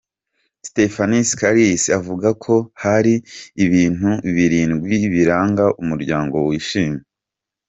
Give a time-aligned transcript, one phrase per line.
[0.67, 3.13] Stephanie Sarkis avuga ko hari
[3.65, 7.03] ibintu birindwi biranga umuryango wishimye.